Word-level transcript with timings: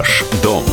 Ваш 0.00 0.24
дом. 0.42 0.64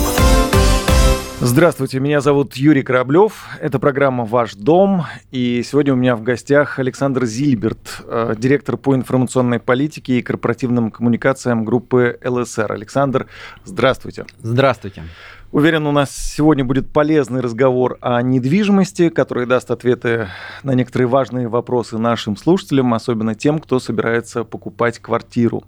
Здравствуйте, 1.42 2.00
меня 2.00 2.22
зовут 2.22 2.56
Юрий 2.56 2.82
Кораблев. 2.82 3.46
Это 3.60 3.78
программа 3.78 4.24
«Ваш 4.24 4.56
дом». 4.56 5.06
И 5.32 5.64
сегодня 5.64 5.92
у 5.92 5.96
меня 5.98 6.16
в 6.16 6.24
гостях 6.24 6.80
Александр 6.80 7.26
Зильберт, 7.26 8.04
э, 8.06 8.36
директор 8.38 8.78
по 8.78 8.96
информационной 8.96 9.60
политике 9.60 10.20
и 10.20 10.22
корпоративным 10.22 10.92
коммуникациям 10.92 11.66
группы 11.66 12.18
ЛСР. 12.24 12.72
Александр, 12.72 13.28
здравствуйте. 13.66 14.26
Здравствуйте. 14.42 15.04
Уверен, 15.52 15.88
у 15.88 15.92
нас 15.94 16.12
сегодня 16.12 16.66
будет 16.66 16.90
полезный 16.92 17.40
разговор 17.40 17.98
о 18.02 18.22
недвижимости, 18.22 19.08
который 19.08 19.46
даст 19.46 19.72
ответы 19.72 20.28
на 20.64 20.74
некоторые 20.74 21.08
важные 21.08 21.48
вопросы 21.48 21.98
нашим 21.98 22.36
слушателям, 22.36 22.94
особенно 22.94 23.34
тем, 23.34 23.60
кто 23.60 23.80
собирается 23.80 24.44
покупать 24.44 25.00
квартиру. 25.00 25.64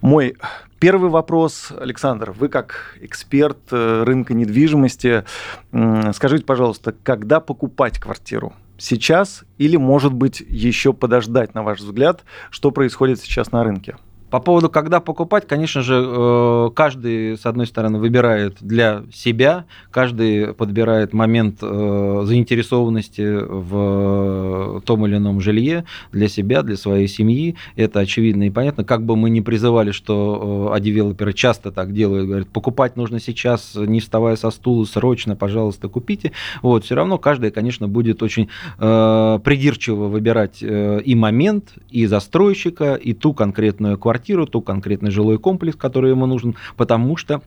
Мой 0.00 0.36
Первый 0.80 1.10
вопрос, 1.10 1.72
Александр, 1.76 2.30
вы 2.30 2.48
как 2.48 2.96
эксперт 3.00 3.58
э, 3.72 4.04
рынка 4.04 4.32
недвижимости, 4.32 5.24
скажите, 6.14 6.44
пожалуйста, 6.44 6.94
когда 7.02 7.40
покупать 7.40 7.98
квартиру? 7.98 8.52
Сейчас 8.78 9.42
или, 9.58 9.76
может 9.76 10.12
быть, 10.12 10.40
еще 10.40 10.92
подождать, 10.92 11.52
на 11.52 11.64
ваш 11.64 11.80
взгляд, 11.80 12.22
что 12.50 12.70
происходит 12.70 13.18
сейчас 13.18 13.50
на 13.50 13.64
рынке? 13.64 13.96
По 14.30 14.40
поводу, 14.40 14.68
когда 14.68 15.00
покупать, 15.00 15.46
конечно 15.46 15.80
же, 15.80 16.04
э, 16.06 16.70
каждый, 16.74 17.38
с 17.38 17.46
одной 17.46 17.66
стороны, 17.66 17.98
выбирает 17.98 18.58
для 18.60 19.04
себя, 19.10 19.64
каждый 19.90 20.52
подбирает 20.52 21.14
момент 21.14 21.60
э, 21.62 22.22
заинтересованности 22.24 23.22
в 23.22 24.82
том 24.84 25.06
или 25.06 25.16
ином 25.16 25.40
жилье 25.40 25.84
для 26.12 26.28
себя, 26.28 26.62
для 26.62 26.76
своей 26.76 27.08
семьи. 27.08 27.56
Это 27.74 28.00
очевидно 28.00 28.44
и 28.44 28.50
понятно. 28.50 28.84
Как 28.84 29.02
бы 29.02 29.16
мы 29.16 29.30
ни 29.30 29.40
призывали, 29.40 29.92
что 29.92 30.70
а 30.74 30.78
девелоперы 30.78 31.32
часто 31.32 31.72
так 31.72 31.94
делают, 31.94 32.26
говорят, 32.26 32.48
покупать 32.48 32.96
нужно 32.96 33.20
сейчас, 33.20 33.74
не 33.76 34.00
вставая 34.00 34.36
со 34.36 34.50
стула, 34.50 34.84
срочно, 34.84 35.36
пожалуйста, 35.36 35.88
купите. 35.88 36.32
Вот, 36.60 36.84
все 36.84 36.94
равно 36.94 37.16
каждый, 37.16 37.50
конечно, 37.50 37.88
будет 37.88 38.22
очень 38.22 38.50
э, 38.78 39.38
придирчиво 39.42 40.08
выбирать 40.08 40.62
и 40.62 41.14
момент, 41.14 41.72
и 41.90 42.04
застройщика, 42.04 42.94
и 42.94 43.14
ту 43.14 43.32
конкретную 43.32 43.96
квартиру, 43.96 44.17
квартиру, 44.18 44.46
ту 44.46 44.60
конкретный 44.60 45.10
жилой 45.12 45.38
комплекс, 45.38 45.76
который 45.76 46.10
ему 46.10 46.26
нужен, 46.26 46.56
потому 46.76 47.16
что 47.16 47.40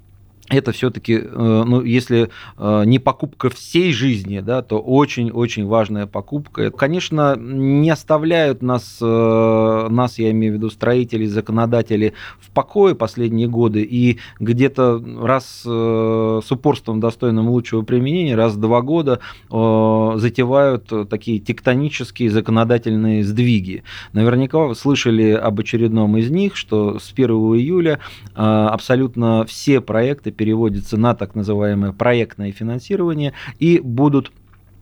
это 0.51 0.71
все-таки, 0.73 1.13
э, 1.13 1.63
ну, 1.65 1.81
если 1.81 2.29
э, 2.57 2.83
не 2.85 2.99
покупка 2.99 3.49
всей 3.49 3.93
жизни, 3.93 4.41
да, 4.41 4.61
то 4.61 4.79
очень-очень 4.79 5.65
важная 5.65 6.07
покупка. 6.07 6.71
Конечно, 6.71 7.35
не 7.37 7.89
оставляют 7.89 8.61
нас, 8.61 8.97
э, 9.01 9.87
нас, 9.89 10.19
я 10.19 10.31
имею 10.31 10.53
в 10.53 10.55
виду 10.57 10.69
строители, 10.69 11.25
законодатели, 11.25 12.13
в 12.39 12.51
покое 12.51 12.95
последние 12.95 13.47
годы, 13.47 13.81
и 13.81 14.19
где-то 14.39 15.01
раз 15.21 15.61
с 15.63 16.51
упорством 16.51 16.99
достойным 16.99 17.49
лучшего 17.49 17.83
применения, 17.83 18.35
раз 18.35 18.53
в 18.53 18.59
два 18.59 18.81
года 18.81 19.19
затевают 19.49 20.91
такие 21.09 21.39
тектонические 21.39 22.29
законодательные 22.29 23.23
сдвиги. 23.23 23.83
Наверняка 24.13 24.59
вы 24.59 24.75
слышали 24.75 25.31
об 25.31 25.59
очередном 25.59 26.17
из 26.17 26.29
них, 26.29 26.55
что 26.55 26.99
с 26.99 27.11
1 27.13 27.29
июля 27.29 27.99
абсолютно 28.33 29.45
все 29.45 29.81
проекты 29.81 30.31
переводится 30.41 30.97
на 30.97 31.13
так 31.13 31.35
называемое 31.35 31.91
проектное 31.91 32.51
финансирование 32.51 33.33
и 33.59 33.79
будут 33.79 34.31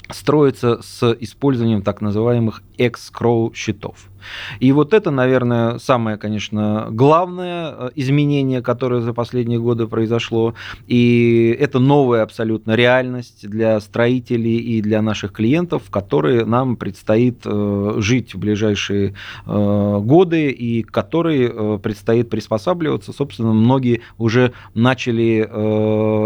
строиться 0.10 0.80
с 0.82 1.12
использованием 1.20 1.82
так 1.82 2.00
называемых 2.00 2.64
экскроу 2.78 3.54
счетов. 3.54 4.09
И 4.60 4.72
вот 4.72 4.94
это, 4.94 5.12
наверное, 5.12 5.78
самое, 5.80 6.18
конечно, 6.18 6.88
главное 6.90 7.76
э, 7.78 7.90
изменение, 7.96 8.62
которое 8.62 9.02
за 9.02 9.14
последние 9.14 9.60
годы 9.60 9.88
произошло. 9.88 10.54
И 10.88 11.56
это 11.60 11.80
новая 11.80 12.24
абсолютно 12.24 12.76
реальность 12.76 13.48
для 13.48 13.80
строителей 13.80 14.58
и 14.58 14.82
для 14.82 15.02
наших 15.02 15.32
клиентов, 15.32 15.84
в 15.86 15.92
которой 15.92 16.46
нам 16.46 16.76
предстоит 16.76 17.42
э, 17.46 17.96
жить 17.98 18.34
в 18.34 18.40
ближайшие 18.40 19.16
э, 19.46 20.00
годы 20.02 20.50
и 20.50 20.84
к 20.84 20.92
которой 20.92 21.80
предстоит 21.80 22.30
приспосабливаться. 22.30 23.14
Собственно, 23.14 23.54
многие 23.54 24.02
уже 24.18 24.54
начали 24.74 25.40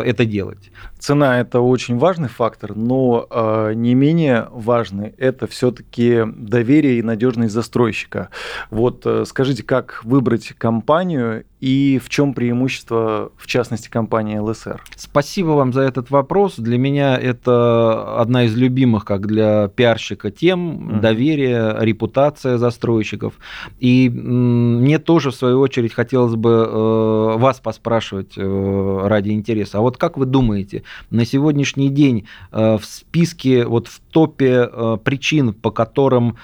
это 0.06 0.26
делать. 0.26 0.72
Цена– 1.00 1.40
это 1.42 1.62
очень 1.62 1.98
важный 1.98 2.30
фактор, 2.30 2.76
но 2.76 3.28
не 3.74 3.94
менее 3.94 4.48
важный– 4.52 5.14
это 5.18 5.48
все-таки 5.48 6.24
доверие 6.26 7.00
и 7.00 7.04
надежность 7.04 7.54
застройщика. 7.84 8.30
Вот 8.70 9.06
э, 9.06 9.26
скажите, 9.26 9.64
как 9.64 10.04
выбрать 10.04 10.54
компанию 10.58 11.46
и 11.64 11.98
в 11.98 12.10
чем 12.10 12.34
преимущество, 12.34 13.32
в 13.38 13.48
частности, 13.48 13.88
компании 13.88 14.38
ЛСР? 14.38 14.84
Спасибо 14.98 15.52
вам 15.52 15.72
за 15.72 15.80
этот 15.84 16.12
вопрос. 16.12 16.56
Для 16.58 16.78
меня 16.78 17.18
это 17.18 18.20
одна 18.20 18.44
из 18.44 18.54
любимых, 18.54 19.06
как 19.06 19.28
для 19.28 19.70
пиарщика, 19.70 20.30
тем 20.30 20.60
mm-hmm. 20.60 21.00
доверие, 21.00 21.78
репутация 21.80 22.58
застройщиков. 22.58 23.36
И 23.80 24.10
мне 24.10 25.00
тоже, 25.00 25.32
в 25.32 25.36
свою 25.36 25.62
очередь, 25.62 25.94
хотелось 25.94 26.36
бы 26.36 26.50
э, 26.50 27.38
вас 27.38 27.62
поспрашивать 27.62 28.34
э, 28.36 29.00
ради 29.06 29.30
интереса. 29.30 29.78
А 29.78 29.82
вот 29.82 29.96
как 29.96 30.18
вы 30.18 30.26
думаете, 30.26 30.84
на 31.12 31.24
сегодняшний 31.26 31.88
день 31.88 32.28
в 32.52 32.82
списке, 32.84 33.66
вот 33.66 33.88
в 33.88 34.02
топе 34.12 34.70
причин, 35.06 35.54
по 35.54 35.72
которым 35.72 36.36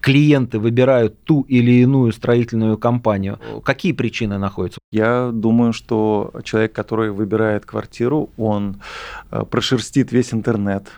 клиенты 0.00 0.58
выбирают 0.58 1.22
ту 1.24 1.42
или 1.42 1.72
иную 1.82 2.12
строительную 2.12 2.78
компанию, 2.78 3.38
какие 3.64 3.92
причины 3.92 4.27
находятся? 4.36 4.80
Я 4.92 5.30
думаю, 5.32 5.72
что 5.72 6.32
человек, 6.44 6.72
который 6.72 7.10
выбирает 7.10 7.64
квартиру, 7.64 8.28
он 8.36 8.82
э, 9.30 9.44
прошерстит 9.44 10.12
весь 10.12 10.34
интернет, 10.34 10.88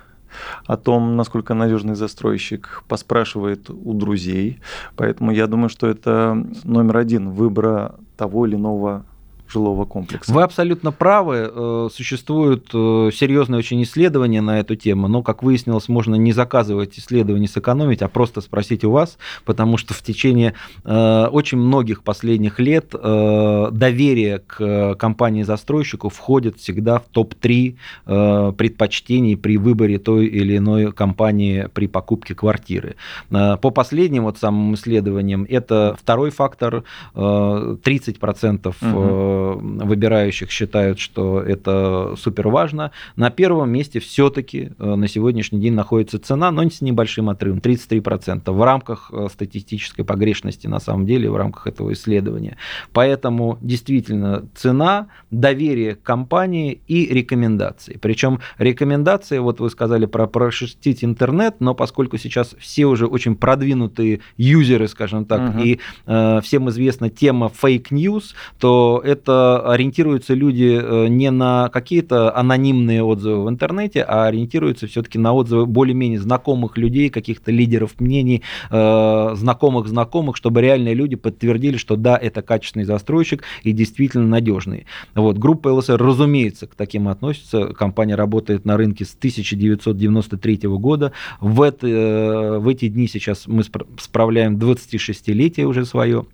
о 0.67 0.77
том, 0.77 1.17
насколько 1.17 1.55
надежный 1.55 1.95
застройщик, 1.95 2.85
поспрашивает 2.89 3.71
у 3.71 3.93
друзей. 3.95 4.61
Поэтому 4.97 5.33
я 5.33 5.47
думаю, 5.47 5.69
что 5.69 5.89
это 5.89 6.47
номер 6.65 6.99
один 6.99 7.31
выбора 7.31 7.97
того 8.17 8.47
или 8.47 8.55
иного 8.55 9.05
жилого 9.50 9.84
комплекса. 9.84 10.33
Вы 10.33 10.43
абсолютно 10.43 10.93
правы. 10.93 11.50
Э, 11.53 11.88
существуют 11.93 12.69
э, 12.72 13.11
серьезные 13.12 13.59
очень 13.59 13.83
исследования 13.83 14.41
на 14.41 14.61
эту 14.61 14.77
тему, 14.77 15.09
но, 15.09 15.22
как 15.22 15.43
выяснилось, 15.43 15.88
можно 15.88 16.15
не 16.15 16.33
заказывать 16.33 16.99
исследования, 16.99 17.49
сэкономить, 17.49 18.03
а 18.03 18.09
просто 18.09 18.41
спросить 18.41 18.84
у 18.84 18.91
вас, 18.91 19.19
потому 19.44 19.77
что 19.77 19.94
в 19.94 20.03
течение 20.03 20.55
э, 20.84 21.27
очень 21.31 21.59
многих 21.59 22.03
последних 22.03 22.59
лет 22.59 22.91
доверие 22.91 24.39
к 24.47 24.94
компании-застройщику 24.94 26.09
входит 26.09 26.59
всегда 26.59 26.99
в 26.99 27.05
топ-3 27.10 28.53
предпочтений 28.53 29.37
при 29.37 29.56
выборе 29.56 29.99
той 29.99 30.27
или 30.27 30.56
иной 30.56 30.93
компании 30.93 31.69
при 31.72 31.87
покупке 31.87 32.34
квартиры. 32.34 32.97
По 33.28 33.56
последним 33.56 34.25
вот 34.25 34.39
самым 34.39 34.75
исследованиям, 34.75 35.47
это 35.49 35.97
второй 36.00 36.31
фактор, 36.31 36.84
30% 37.15 38.75
угу 38.81 39.40
выбирающих 39.41 40.51
считают, 40.51 40.99
что 40.99 41.41
это 41.41 42.15
супер 42.17 42.49
важно. 42.49 42.93
На 43.17 43.31
первом 43.31 43.71
месте 43.71 44.01
все-таки 44.01 44.73
э, 44.78 44.95
на 44.95 45.09
сегодняшний 45.09 45.61
день 45.61 45.75
находится 45.75 46.19
цена, 46.19 46.51
но 46.51 46.69
с 46.69 46.81
небольшим 46.81 47.28
отрывом, 47.28 47.59
33%, 47.59 48.51
в 48.51 48.62
рамках 48.62 49.11
э, 49.12 49.28
статистической 49.33 50.05
погрешности 50.05 50.67
на 50.67 50.81
самом 50.81 51.06
деле, 51.06 51.31
в 51.31 51.37
рамках 51.37 51.67
этого 51.67 51.93
исследования. 51.93 52.56
Поэтому 52.93 53.59
действительно 53.61 54.47
цена, 54.55 55.09
доверие 55.31 55.95
к 55.97 56.03
компании 56.03 56.81
и 56.87 57.07
рекомендации. 57.07 57.99
Причем 58.01 58.41
рекомендации, 58.59 59.39
вот 59.39 59.61
вы 59.61 59.71
сказали 59.71 60.07
про 60.07 60.27
прошерстить 60.27 61.05
интернет, 61.05 61.57
но 61.61 61.75
поскольку 61.75 62.19
сейчас 62.19 62.55
все 62.59 62.87
уже 62.87 63.07
очень 63.07 63.37
продвинутые 63.37 64.21
юзеры, 64.37 64.89
скажем 64.89 65.25
так, 65.25 65.51
угу. 65.51 65.62
и 65.62 65.78
э, 66.07 66.41
всем 66.43 66.69
известна 66.71 67.11
тема 67.11 67.49
фейк 67.49 67.93
news, 67.93 68.34
то 68.59 69.03
это 69.04 69.29
это 69.30 69.72
ориентируются 69.72 70.34
люди 70.34 70.78
э, 70.82 71.09
не 71.09 71.30
на 71.30 71.68
какие-то 71.68 72.34
анонимные 72.36 73.03
отзывы 73.03 73.44
в 73.44 73.48
интернете, 73.48 74.03
а 74.03 74.27
ориентируются 74.27 74.86
все-таки 74.86 75.18
на 75.18 75.32
отзывы 75.32 75.66
более-менее 75.66 76.18
знакомых 76.18 76.77
людей, 76.77 77.10
каких-то 77.10 77.50
лидеров 77.50 78.00
мнений, 78.00 78.42
э, 78.71 79.30
знакомых 79.34 79.86
знакомых, 79.86 80.36
чтобы 80.36 80.60
реальные 80.62 80.94
люди 80.94 81.16
подтвердили, 81.16 81.77
что 81.77 81.97
да, 81.97 82.16
это 82.16 82.42
качественный 82.42 82.84
застройщик 82.84 83.44
и 83.62 83.72
действительно 83.72 84.27
надежный. 84.27 84.86
Вот. 85.15 85.38
Группа 85.38 85.68
ЛСР, 85.68 85.97
разумеется, 85.97 86.66
к 86.66 86.74
таким 86.74 87.09
относится. 87.09 87.66
Компания 87.68 88.15
работает 88.15 88.65
на 88.65 88.77
рынке 88.77 89.04
с 89.04 89.15
1993 89.15 90.60
года. 90.65 91.12
В, 91.41 91.62
это, 91.62 92.59
в 92.60 92.68
эти 92.68 92.88
дни 92.88 93.06
сейчас 93.06 93.47
мы 93.47 93.62
справляем 93.98 94.56
26-летие 94.56 95.65
уже 95.65 95.84
свое. 95.84 96.27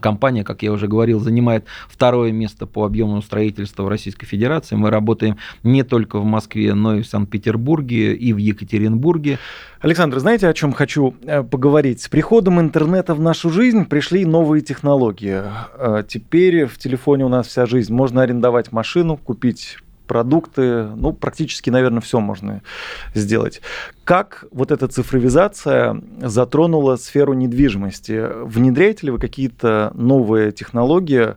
Компания, 0.00 0.44
как 0.44 0.62
я 0.62 0.72
уже 0.72 0.86
говорил, 0.86 1.20
занимает 1.20 1.64
второе 1.88 2.32
место 2.32 2.66
по 2.66 2.84
объему 2.84 3.20
строительства 3.22 3.82
в 3.84 3.88
Российской 3.88 4.26
Федерации. 4.26 4.76
Мы 4.76 4.90
работаем 4.90 5.36
не 5.62 5.82
только 5.82 6.18
в 6.18 6.24
Москве, 6.24 6.74
но 6.74 6.96
и 6.96 7.02
в 7.02 7.06
Санкт-Петербурге, 7.06 8.14
и 8.14 8.32
в 8.32 8.36
Екатеринбурге. 8.36 9.38
Александр, 9.80 10.18
знаете, 10.18 10.48
о 10.48 10.54
чем 10.54 10.72
хочу 10.72 11.14
э, 11.22 11.42
поговорить? 11.42 12.02
С 12.02 12.08
приходом 12.08 12.60
интернета 12.60 13.14
в 13.14 13.20
нашу 13.20 13.50
жизнь 13.50 13.84
пришли 13.84 14.24
новые 14.24 14.60
технологии. 14.60 15.42
Э, 15.74 16.02
теперь 16.06 16.66
в 16.66 16.78
телефоне 16.78 17.24
у 17.24 17.28
нас 17.28 17.46
вся 17.46 17.66
жизнь. 17.66 17.92
Можно 17.92 18.22
арендовать 18.22 18.72
машину, 18.72 19.16
купить 19.16 19.78
продукты, 20.08 20.84
ну, 20.96 21.12
практически, 21.12 21.70
наверное, 21.70 22.00
все 22.00 22.18
можно 22.18 22.62
сделать. 23.14 23.60
Как 24.04 24.46
вот 24.50 24.72
эта 24.72 24.88
цифровизация 24.88 26.02
затронула 26.20 26.96
сферу 26.96 27.34
недвижимости? 27.34 28.26
Внедряете 28.44 29.06
ли 29.06 29.12
вы 29.12 29.18
какие-то 29.18 29.92
новые 29.94 30.50
технологии? 30.50 31.36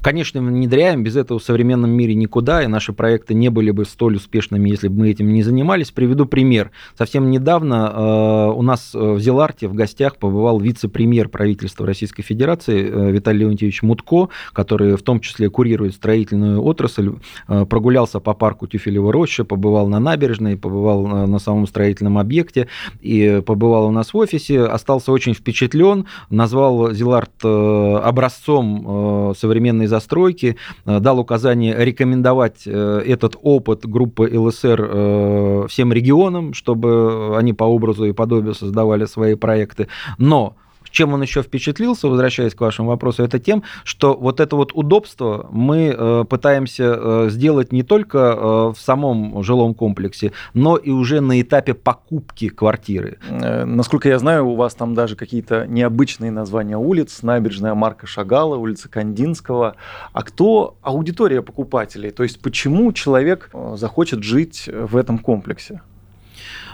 Конечно, 0.00 0.40
внедряем, 0.40 1.02
без 1.02 1.16
этого 1.16 1.38
в 1.38 1.42
современном 1.42 1.90
мире 1.90 2.14
никуда, 2.14 2.62
и 2.62 2.66
наши 2.66 2.92
проекты 2.92 3.34
не 3.34 3.48
были 3.50 3.72
бы 3.72 3.84
столь 3.84 4.16
успешными, 4.16 4.70
если 4.70 4.88
бы 4.88 5.00
мы 5.00 5.10
этим 5.10 5.32
не 5.32 5.42
занимались. 5.42 5.90
Приведу 5.90 6.24
пример. 6.24 6.70
Совсем 6.96 7.30
недавно 7.30 7.92
э, 7.94 8.52
у 8.52 8.62
нас 8.62 8.94
в 8.94 9.18
Зеларте 9.18 9.68
в 9.68 9.74
гостях 9.74 10.16
побывал 10.16 10.60
вице-премьер 10.60 11.28
правительства 11.28 11.84
Российской 11.84 12.22
Федерации 12.22 12.88
э, 12.88 13.10
Виталий 13.10 13.40
Леонтьевич 13.40 13.82
Мутко, 13.82 14.28
который 14.52 14.96
в 14.96 15.02
том 15.02 15.20
числе 15.20 15.50
курирует 15.50 15.94
строительную 15.94 16.62
отрасль, 16.62 17.12
э, 17.48 17.66
прогулялся 17.98 18.20
по 18.20 18.34
парку 18.34 18.66
Тюфелева 18.66 19.12
роща, 19.12 19.44
побывал 19.44 19.88
на 19.88 19.98
набережной, 19.98 20.56
побывал 20.56 21.06
на, 21.06 21.26
на 21.26 21.38
самом 21.38 21.66
строительном 21.66 22.18
объекте 22.18 22.68
и 23.00 23.42
побывал 23.44 23.86
у 23.86 23.90
нас 23.90 24.14
в 24.14 24.16
офисе, 24.16 24.60
остался 24.62 25.10
очень 25.12 25.34
впечатлен, 25.34 26.06
назвал 26.30 26.92
Зеларт 26.92 27.32
э, 27.42 28.00
образцом 28.04 29.30
э, 29.30 29.34
современной 29.36 29.86
застройки, 29.86 30.56
э, 30.86 31.00
дал 31.00 31.18
указание 31.18 31.74
рекомендовать 31.76 32.62
э, 32.66 33.02
этот 33.04 33.36
опыт 33.42 33.84
группы 33.84 34.30
ЛСР 34.32 34.80
э, 34.80 35.66
всем 35.68 35.92
регионам, 35.92 36.54
чтобы 36.54 37.36
они 37.36 37.52
по 37.52 37.64
образу 37.64 38.04
и 38.04 38.12
подобию 38.12 38.54
создавали 38.54 39.06
свои 39.06 39.34
проекты. 39.34 39.88
Но 40.18 40.54
чем 40.90 41.12
он 41.12 41.22
еще 41.22 41.42
впечатлился, 41.42 42.08
возвращаясь 42.08 42.54
к 42.54 42.60
вашему 42.60 42.88
вопросу, 42.88 43.22
это 43.22 43.38
тем, 43.38 43.62
что 43.84 44.14
вот 44.14 44.40
это 44.40 44.56
вот 44.56 44.72
удобство 44.74 45.48
мы 45.50 45.94
э, 45.96 46.24
пытаемся 46.28 46.96
э, 46.96 47.26
сделать 47.30 47.72
не 47.72 47.82
только 47.82 48.18
э, 48.18 48.72
в 48.74 48.76
самом 48.78 49.42
жилом 49.42 49.74
комплексе, 49.74 50.32
но 50.54 50.76
и 50.76 50.90
уже 50.90 51.20
на 51.20 51.40
этапе 51.40 51.74
покупки 51.74 52.48
квартиры. 52.48 53.18
Насколько 53.30 54.08
я 54.08 54.18
знаю, 54.18 54.46
у 54.46 54.54
вас 54.56 54.74
там 54.74 54.94
даже 54.94 55.16
какие-то 55.16 55.66
необычные 55.66 56.30
названия 56.30 56.76
улиц, 56.76 57.22
набережная 57.22 57.74
Марка 57.74 58.06
Шагала, 58.06 58.56
улица 58.56 58.88
Кандинского. 58.88 59.76
А 60.12 60.22
кто 60.22 60.76
аудитория 60.82 61.42
покупателей? 61.42 62.10
То 62.10 62.22
есть 62.22 62.40
почему 62.40 62.92
человек 62.92 63.50
захочет 63.74 64.22
жить 64.22 64.68
в 64.72 64.96
этом 64.96 65.18
комплексе? 65.18 65.80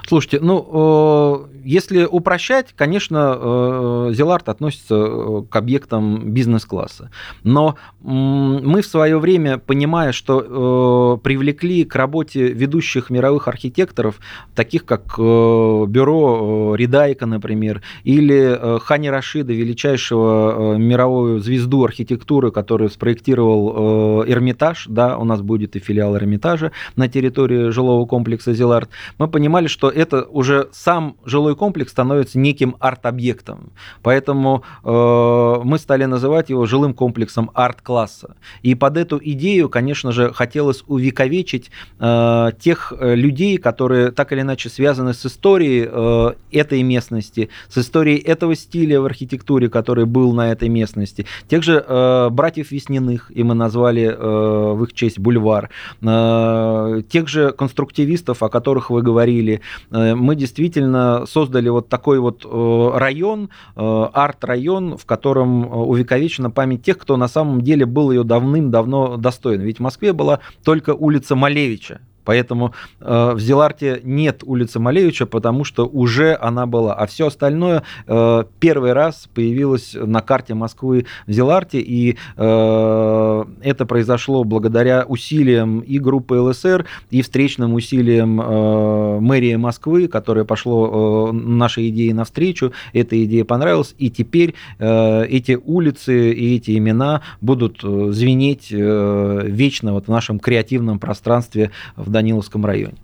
Слушайте, 0.07 0.39
ну, 0.39 1.47
э, 1.51 1.59
если 1.63 2.05
упрощать, 2.05 2.73
конечно, 2.75 3.35
э, 3.37 4.11
Зеларт 4.13 4.49
относится 4.49 4.95
э, 4.95 5.41
к 5.49 5.55
объектам 5.55 6.31
бизнес-класса. 6.31 7.09
Но 7.43 7.75
мы 8.01 8.81
в 8.83 8.85
свое 8.85 9.17
время, 9.17 9.57
понимая, 9.57 10.11
что 10.11 11.19
привлекли 11.23 11.85
к 11.85 11.95
работе 11.95 12.49
ведущих 12.49 13.09
мировых 13.09 13.47
архитекторов, 13.47 14.19
таких 14.53 14.85
как 14.85 15.17
бюро 15.17 16.75
Редайка, 16.75 17.25
например, 17.25 17.81
или 18.03 18.79
Хани 18.79 19.09
Рашида, 19.09 19.53
величайшего 19.53 20.75
мировую 20.77 21.39
звезду 21.39 21.83
архитектуры, 21.83 22.51
который 22.51 22.91
спроектировал 22.91 24.23
Эрмитаж, 24.23 24.85
да, 24.87 25.17
у 25.17 25.23
нас 25.23 25.41
будет 25.41 25.75
и 25.75 25.79
филиал 25.79 26.15
Эрмитажа 26.15 26.71
на 26.95 27.07
территории 27.07 27.69
жилого 27.69 28.05
комплекса 28.05 28.53
Зеларт, 28.53 28.91
мы 29.17 29.27
понимали, 29.27 29.65
что 29.65 29.91
это 29.95 30.23
уже 30.23 30.69
сам 30.71 31.17
жилой 31.25 31.55
комплекс 31.55 31.91
становится 31.91 32.37
неким 32.37 32.75
арт-объектом. 32.79 33.71
Поэтому 34.03 34.63
э, 34.83 35.61
мы 35.63 35.79
стали 35.79 36.05
называть 36.05 36.49
его 36.49 36.65
жилым 36.65 36.93
комплексом 36.93 37.49
арт-класса. 37.53 38.35
И 38.61 38.75
под 38.75 38.97
эту 38.97 39.19
идею, 39.23 39.69
конечно 39.69 40.11
же, 40.11 40.33
хотелось 40.33 40.83
увековечить 40.87 41.71
э, 41.99 42.51
тех 42.59 42.93
э, 42.97 43.15
людей, 43.15 43.57
которые 43.57 44.11
так 44.11 44.31
или 44.31 44.41
иначе 44.41 44.69
связаны 44.69 45.13
с 45.13 45.25
историей 45.25 45.87
э, 45.89 46.33
этой 46.51 46.83
местности, 46.83 47.49
с 47.69 47.77
историей 47.77 48.17
этого 48.17 48.55
стиля 48.55 49.01
в 49.01 49.05
архитектуре, 49.05 49.69
который 49.69 50.05
был 50.05 50.33
на 50.33 50.51
этой 50.51 50.69
местности. 50.69 51.25
Тех 51.47 51.63
же 51.63 51.83
э, 51.87 52.29
братьев 52.29 52.71
Весниных, 52.71 53.31
и 53.33 53.43
мы 53.43 53.55
назвали 53.55 54.03
э, 54.03 54.73
в 54.73 54.83
их 54.83 54.93
честь 54.93 55.19
бульвар. 55.19 55.69
Э, 56.01 57.01
тех 57.09 57.27
же 57.27 57.51
конструктивистов, 57.51 58.43
о 58.43 58.49
которых 58.49 58.89
вы 58.89 59.01
говорили, 59.01 59.61
мы 59.91 60.35
действительно 60.35 61.25
создали 61.25 61.69
вот 61.69 61.89
такой 61.89 62.19
вот 62.19 62.45
э, 62.45 62.91
район, 62.97 63.49
э, 63.75 64.05
арт-район, 64.13 64.97
в 64.97 65.05
котором 65.05 65.65
увековечена 65.87 66.51
память 66.51 66.83
тех, 66.83 66.97
кто 66.97 67.17
на 67.17 67.27
самом 67.27 67.61
деле 67.61 67.85
был 67.85 68.11
ее 68.11 68.23
давным-давно 68.23 69.17
достоин. 69.17 69.61
Ведь 69.61 69.77
в 69.77 69.81
Москве 69.81 70.13
была 70.13 70.39
только 70.63 70.93
улица 70.93 71.35
Малевича, 71.35 71.99
Поэтому 72.25 72.73
э, 72.99 73.31
в 73.33 73.39
Зеларте 73.39 74.01
нет 74.03 74.43
улицы 74.45 74.79
Малевича, 74.79 75.25
потому 75.25 75.63
что 75.63 75.85
уже 75.85 76.37
она 76.39 76.65
была. 76.65 76.93
А 76.93 77.05
все 77.07 77.27
остальное 77.27 77.83
э, 78.07 78.43
первый 78.59 78.93
раз 78.93 79.29
появилось 79.33 79.95
на 79.95 80.21
карте 80.21 80.53
Москвы 80.53 81.05
в 81.27 81.31
Зеларте, 81.31 81.79
и 81.79 82.17
э, 82.35 83.45
это 83.61 83.85
произошло 83.85 84.43
благодаря 84.43 85.05
усилиям 85.07 85.79
и 85.79 85.99
группы 85.99 86.35
ЛСР, 86.35 86.85
и 87.11 87.21
встречным 87.21 87.73
усилиям 87.73 88.41
э, 88.41 89.19
мэрии 89.19 89.55
Москвы, 89.55 90.07
которое 90.07 90.45
пошло 90.45 91.29
э, 91.29 91.31
нашей 91.33 91.89
идее 91.89 92.13
навстречу. 92.13 92.73
Эта 92.93 93.23
идея 93.23 93.45
понравилась, 93.45 93.93
и 93.97 94.09
теперь 94.09 94.55
э, 94.79 95.25
эти 95.25 95.59
улицы 95.63 96.33
и 96.33 96.55
эти 96.55 96.77
имена 96.77 97.21
будут 97.41 97.83
э, 97.83 98.07
звенеть 98.11 98.69
э, 98.71 99.41
вечно 99.45 99.93
вот 99.93 100.05
в 100.05 100.09
нашем 100.09 100.39
креативном 100.39 100.99
пространстве 100.99 101.71
в 101.95 102.09
Даниловском 102.15 102.65
районе. 102.65 102.95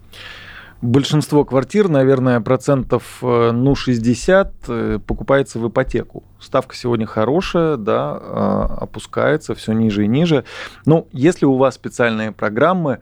Большинство 0.82 1.46
квартир, 1.46 1.90
наверное, 1.90 2.40
процентов 2.40 3.20
э, 3.22 3.52
ну 3.52 3.76
60 3.76 4.54
э, 4.68 5.00
покупается 5.06 5.60
в 5.60 5.70
ипотеку. 5.70 6.24
Ставка 6.40 6.76
сегодня 6.76 7.06
хорошая, 7.06 7.78
да, 7.78 8.18
э, 8.20 8.68
опускается 8.80 9.54
все 9.54 9.74
ниже 9.74 10.06
и 10.06 10.08
ниже. 10.08 10.44
Но 10.88 11.06
если 11.12 11.46
у 11.46 11.56
вас 11.56 11.76
специальные 11.76 12.32
программы, 12.32 13.00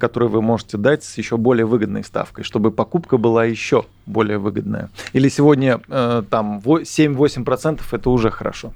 которые 0.00 0.28
вы 0.28 0.42
можете 0.42 0.76
дать 0.76 1.02
с 1.02 1.16
еще 1.16 1.36
более 1.38 1.64
выгодной 1.64 2.04
ставкой, 2.04 2.44
чтобы 2.44 2.70
покупка 2.70 3.16
была 3.16 3.44
еще 3.44 3.84
более 4.04 4.38
выгодная. 4.38 4.90
Или 5.12 5.28
сегодня 5.28 5.78
там 6.30 6.58
7-8% 6.58 7.80
это 7.90 8.10
уже 8.10 8.30
хорошо. 8.30 8.72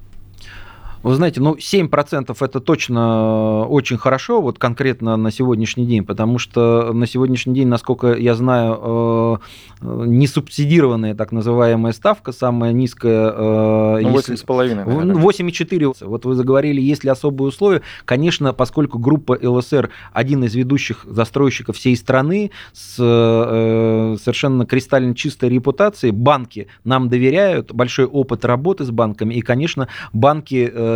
Вы 1.06 1.14
знаете, 1.14 1.40
ну 1.40 1.54
7% 1.54 2.36
это 2.40 2.60
точно 2.60 3.64
очень 3.66 3.96
хорошо, 3.96 4.40
вот 4.40 4.58
конкретно 4.58 5.16
на 5.16 5.30
сегодняшний 5.30 5.86
день, 5.86 6.04
потому 6.04 6.38
что 6.38 6.92
на 6.92 7.06
сегодняшний 7.06 7.54
день, 7.54 7.68
насколько 7.68 8.14
я 8.14 8.34
знаю, 8.34 9.40
э, 9.82 10.04
не 10.06 10.26
субсидированная 10.26 11.14
так 11.14 11.30
называемая 11.30 11.92
ставка, 11.92 12.32
самая 12.32 12.72
низкая... 12.72 13.30
Э, 13.30 14.00
ну, 14.02 14.16
8,5, 14.16 14.84
8,4. 14.84 15.94
Вот 16.00 16.24
вы 16.24 16.34
заговорили, 16.34 16.80
есть 16.80 17.04
ли 17.04 17.10
особые 17.10 17.48
условия. 17.50 17.82
Конечно, 18.04 18.52
поскольку 18.52 18.98
группа 18.98 19.38
ЛСР 19.40 19.90
один 20.12 20.42
из 20.42 20.56
ведущих 20.56 21.06
застройщиков 21.08 21.76
всей 21.76 21.96
страны 21.96 22.50
с 22.72 22.96
э, 22.98 24.16
совершенно 24.20 24.66
кристально 24.66 25.14
чистой 25.14 25.50
репутацией, 25.50 26.10
банки 26.10 26.66
нам 26.82 27.08
доверяют, 27.08 27.72
большой 27.72 28.06
опыт 28.06 28.44
работы 28.44 28.84
с 28.84 28.90
банками, 28.90 29.34
и, 29.34 29.40
конечно, 29.40 29.86
банки 30.12 30.68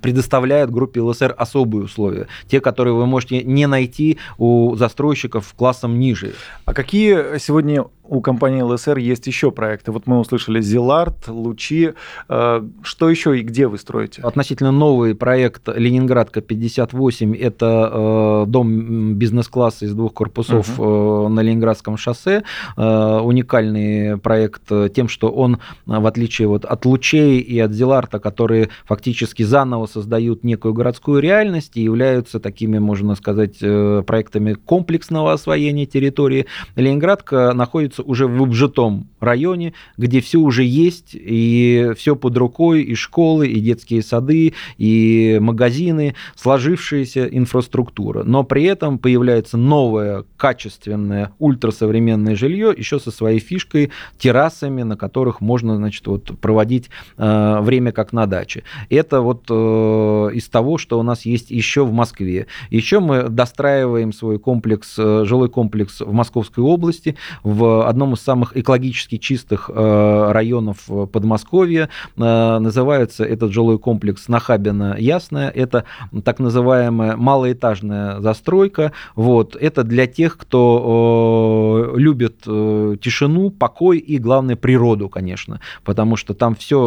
предоставляет 0.00 0.70
группе 0.70 1.00
ЛСР 1.00 1.34
особые 1.36 1.84
условия, 1.84 2.26
те, 2.48 2.60
которые 2.60 2.94
вы 2.94 3.06
можете 3.06 3.42
не 3.42 3.66
найти 3.66 4.18
у 4.38 4.74
застройщиков 4.76 5.52
классом 5.54 5.98
ниже. 5.98 6.34
А 6.64 6.74
какие 6.74 7.38
сегодня 7.38 7.84
у 8.06 8.20
компании 8.20 8.62
ЛСР 8.62 8.98
есть 8.98 9.26
еще 9.26 9.50
проекты. 9.50 9.90
Вот 9.92 10.06
мы 10.06 10.18
услышали 10.18 10.60
Зилард, 10.60 11.28
Лучи. 11.28 11.92
Э, 12.28 12.62
что 12.82 13.10
еще 13.10 13.38
и 13.38 13.42
где 13.42 13.66
вы 13.66 13.78
строите? 13.78 14.22
Относительно 14.22 14.70
новый 14.70 15.14
проект 15.14 15.68
Ленинградка 15.68 16.40
58. 16.40 17.34
Это 17.36 17.90
э, 17.92 18.44
дом 18.46 19.14
бизнес-класса 19.14 19.86
из 19.86 19.94
двух 19.94 20.12
корпусов 20.12 20.78
угу. 20.78 21.28
на 21.28 21.40
Ленинградском 21.40 21.96
шоссе. 21.96 22.44
Уникальный 22.76 24.18
проект 24.18 24.62
тем, 24.94 25.08
что 25.08 25.30
он, 25.30 25.58
в 25.86 26.06
отличие 26.06 26.48
вот 26.48 26.64
от 26.64 26.84
Лучей 26.84 27.38
и 27.40 27.58
от 27.58 27.72
Зиларта, 27.72 28.18
которые 28.18 28.68
фактически 28.84 29.42
заново 29.42 29.86
создают 29.86 30.44
некую 30.44 30.74
городскую 30.74 31.20
реальность 31.20 31.76
и 31.76 31.82
являются 31.82 32.40
такими, 32.40 32.78
можно 32.78 33.14
сказать, 33.14 33.58
проектами 33.58 34.54
комплексного 34.54 35.32
освоения 35.32 35.86
территории, 35.86 36.46
Ленинградка 36.76 37.52
находится 37.54 37.93
находится 37.94 38.02
уже 38.02 38.26
в 38.26 38.42
обжитом 38.42 39.08
районе, 39.20 39.72
где 39.96 40.20
все 40.20 40.38
уже 40.38 40.64
есть, 40.64 41.10
и 41.14 41.92
все 41.96 42.16
под 42.16 42.36
рукой, 42.36 42.82
и 42.82 42.94
школы, 42.94 43.48
и 43.48 43.60
детские 43.60 44.02
сады, 44.02 44.54
и 44.78 45.38
магазины, 45.40 46.14
сложившаяся 46.36 47.26
инфраструктура. 47.26 48.24
Но 48.24 48.44
при 48.44 48.64
этом 48.64 48.98
появляется 48.98 49.56
новое, 49.56 50.24
качественное, 50.36 51.30
ультрасовременное 51.38 52.36
жилье, 52.36 52.74
еще 52.76 52.98
со 52.98 53.10
своей 53.10 53.40
фишкой, 53.40 53.90
террасами, 54.18 54.82
на 54.82 54.96
которых 54.96 55.40
можно 55.40 55.76
значит, 55.76 56.06
вот, 56.06 56.38
проводить 56.40 56.90
э, 57.16 57.60
время 57.60 57.92
как 57.92 58.12
на 58.12 58.26
даче. 58.26 58.62
Это 58.90 59.20
вот 59.20 59.44
э, 59.50 60.30
из 60.34 60.48
того, 60.48 60.78
что 60.78 60.98
у 60.98 61.02
нас 61.02 61.26
есть 61.26 61.50
еще 61.50 61.84
в 61.84 61.92
Москве. 61.92 62.46
Еще 62.70 63.00
мы 63.00 63.28
достраиваем 63.28 64.12
свой 64.12 64.38
комплекс, 64.38 64.94
э, 64.98 65.24
жилой 65.24 65.48
комплекс 65.48 66.00
в 66.00 66.12
Московской 66.12 66.64
области, 66.64 67.16
в 67.42 67.83
одном 67.88 68.14
из 68.14 68.20
самых 68.20 68.56
экологически 68.56 69.18
чистых 69.18 69.70
э, 69.72 70.32
районов 70.32 70.88
Подмосковья. 71.12 71.88
Э, 72.16 72.58
называется 72.58 73.24
этот 73.24 73.52
жилой 73.52 73.78
комплекс 73.78 74.28
Нахабино 74.28 74.96
Ясная. 74.98 75.50
Это 75.50 75.84
так 76.24 76.38
называемая 76.38 77.16
малоэтажная 77.16 78.20
застройка. 78.20 78.92
Вот. 79.14 79.56
Это 79.56 79.84
для 79.84 80.06
тех, 80.06 80.36
кто 80.36 81.92
любит 81.96 82.42
тишину, 82.42 83.50
покой 83.50 83.98
и, 83.98 84.18
главное, 84.18 84.56
природу, 84.56 85.08
конечно, 85.08 85.60
потому 85.84 86.16
что 86.16 86.34
там 86.34 86.54
все 86.54 86.78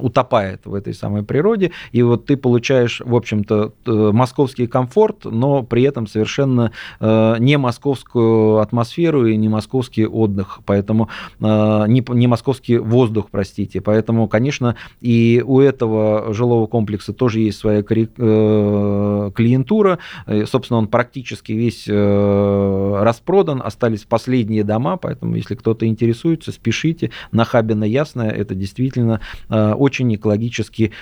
утопает 0.00 0.66
в 0.66 0.74
этой 0.74 0.94
самой 0.94 1.22
природе, 1.22 1.72
и 1.92 2.02
вот 2.02 2.26
ты 2.26 2.36
получаешь, 2.36 3.00
в 3.04 3.14
общем-то, 3.14 3.72
московский 3.86 4.66
комфорт, 4.66 5.24
но 5.24 5.62
при 5.62 5.82
этом 5.82 6.06
совершенно 6.06 6.72
не 7.00 7.58
московскую 7.58 8.58
атмосферу 8.58 9.31
и 9.32 9.36
не 9.36 9.48
московский 9.48 10.06
отдых, 10.06 10.60
поэтому 10.64 11.08
не, 11.40 12.04
не 12.14 12.26
московский 12.26 12.78
воздух, 12.78 13.28
простите. 13.30 13.80
Поэтому, 13.80 14.28
конечно, 14.28 14.76
и 15.00 15.42
у 15.44 15.60
этого 15.60 16.32
жилого 16.32 16.66
комплекса 16.66 17.12
тоже 17.12 17.40
есть 17.40 17.58
своя 17.58 17.80
э, 17.80 19.30
клиентура. 19.34 19.98
Собственно, 20.46 20.78
он 20.78 20.88
практически 20.88 21.52
весь 21.52 21.84
э, 21.88 23.00
распродан, 23.02 23.62
остались 23.64 24.04
последние 24.04 24.64
дома, 24.64 24.96
поэтому, 24.96 25.36
если 25.36 25.54
кто-то 25.54 25.86
интересуется, 25.86 26.52
спешите. 26.52 27.10
На 27.30 27.44
Хабина 27.44 27.84
Ясная 27.84 28.30
это 28.30 28.54
действительно 28.54 29.20
э, 29.48 29.72
очень 29.72 30.14
экологически 30.14 30.92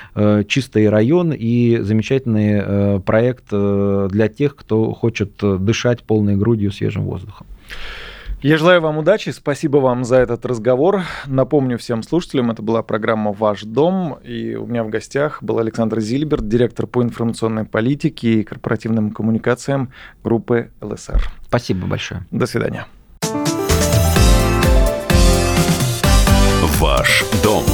чистый 0.47 0.89
район 0.89 1.33
и 1.33 1.79
замечательный 1.79 3.01
проект 3.01 3.51
для 3.51 4.29
тех, 4.29 4.57
кто 4.57 4.93
хочет 4.93 5.33
дышать 5.41 6.03
полной 6.03 6.37
грудью 6.37 6.73
свежим 6.73 7.05
воздухом. 7.05 7.47
Я 8.43 8.57
желаю 8.57 8.81
вам 8.81 8.97
удачи, 8.97 9.29
спасибо 9.31 9.79
вам 9.79 10.03
за 10.03 10.17
этот 10.17 10.47
разговор. 10.47 11.03
Напомню 11.27 11.77
всем 11.77 12.03
слушателям, 12.03 12.51
это 12.51 12.63
была 12.63 12.83
программа 12.83 13.33
«Ваш 13.33 13.65
дом», 13.65 14.19
и 14.25 14.55
у 14.55 14.65
меня 14.65 14.83
в 14.83 14.89
гостях 14.89 15.43
был 15.43 15.59
Александр 15.59 16.01
Зильберт, 16.01 16.49
директор 16.49 16.87
по 16.87 17.03
информационной 17.03 17.67
политике 17.67 18.41
и 18.41 18.43
корпоративным 18.43 19.11
коммуникациям 19.11 19.93
группы 20.25 20.71
ЛСР. 20.81 21.23
Спасибо 21.49 21.87
большое. 21.87 22.27
До 22.31 22.47
свидания. 22.47 22.87
«Ваш 26.81 27.27
дом» 27.43 27.65